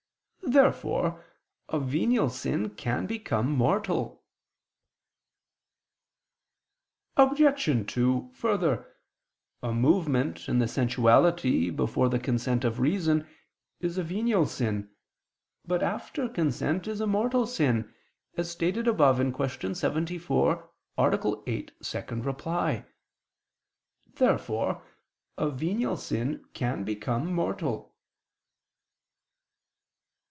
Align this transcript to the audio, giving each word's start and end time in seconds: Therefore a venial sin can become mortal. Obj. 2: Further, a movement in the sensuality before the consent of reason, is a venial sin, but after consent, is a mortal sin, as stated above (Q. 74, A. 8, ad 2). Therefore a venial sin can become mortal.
Therefore 0.43 1.23
a 1.69 1.79
venial 1.79 2.27
sin 2.29 2.71
can 2.71 3.05
become 3.07 3.49
mortal. 3.49 4.25
Obj. 7.15 7.87
2: 7.89 8.31
Further, 8.33 8.93
a 9.63 9.71
movement 9.71 10.49
in 10.49 10.59
the 10.59 10.67
sensuality 10.67 11.69
before 11.69 12.09
the 12.09 12.19
consent 12.19 12.65
of 12.65 12.81
reason, 12.81 13.25
is 13.79 13.97
a 13.97 14.03
venial 14.03 14.45
sin, 14.45 14.89
but 15.63 15.81
after 15.81 16.27
consent, 16.27 16.85
is 16.85 16.99
a 16.99 17.07
mortal 17.07 17.47
sin, 17.47 17.93
as 18.35 18.51
stated 18.51 18.89
above 18.89 19.19
(Q. 19.33 19.73
74, 19.73 20.69
A. 20.97 21.39
8, 21.47 21.71
ad 21.95 22.07
2). 22.23 22.83
Therefore 24.15 24.83
a 25.37 25.49
venial 25.49 25.95
sin 25.95 26.43
can 26.51 26.83
become 26.83 27.31
mortal. 27.33 27.89